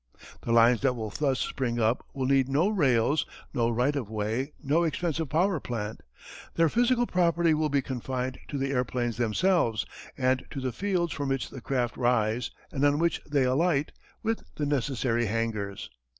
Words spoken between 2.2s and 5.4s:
need no rails, no right of way, no expensive